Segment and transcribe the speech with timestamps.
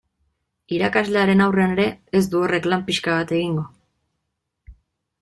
[0.77, 1.85] Irakaslearen aurrean ere
[2.19, 3.67] ez du horrek lan pixka bat egingo.